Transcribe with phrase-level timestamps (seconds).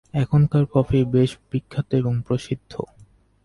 [0.13, 2.71] এখানকার কফি বেশ বিখ্যাত এবং প্রসিদ্ধ।